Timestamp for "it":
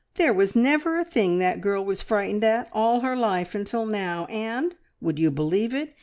5.75-5.93